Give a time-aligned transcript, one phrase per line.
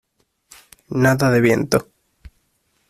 [1.03, 1.91] nada de viento.